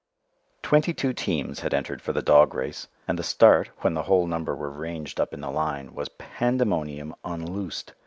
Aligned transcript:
Twenty 0.63 0.95
two 0.95 1.13
teams 1.13 1.59
had 1.59 1.75
entered 1.75 2.01
for 2.01 2.11
the 2.11 2.23
dog 2.23 2.55
race, 2.55 2.87
and 3.07 3.19
the 3.19 3.23
start, 3.23 3.69
when 3.81 3.93
the 3.93 4.01
whole 4.01 4.25
number 4.25 4.55
were 4.55 4.71
ranged 4.71 5.19
up 5.21 5.31
in 5.31 5.41
the 5.41 5.51
line, 5.51 5.93
was 5.93 6.09
pandemonium 6.17 7.13
unloosed. 7.23 7.93